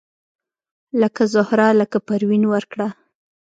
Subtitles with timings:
[1.01, 2.87] لکه زهره لکه پروین ورکړه